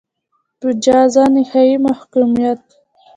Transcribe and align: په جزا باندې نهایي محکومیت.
په 0.59 0.67
جزا 0.83 1.25
باندې 1.31 1.41
نهایي 1.45 1.75
محکومیت. 1.87 2.61